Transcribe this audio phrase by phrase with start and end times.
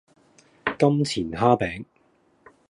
[0.79, 1.85] 金錢蝦餅